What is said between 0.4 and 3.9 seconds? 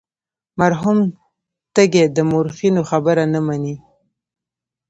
مرحوم تږی د مورخینو خبره نه مني.